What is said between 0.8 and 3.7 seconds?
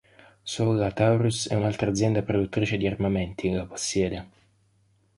Taurus e un'altra azienda produttrice di armamenti la